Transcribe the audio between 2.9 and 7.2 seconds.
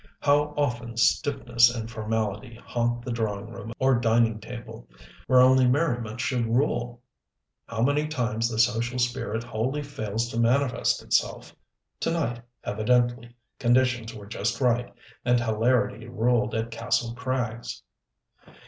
the drawing room or dining table, where only merriment should rule!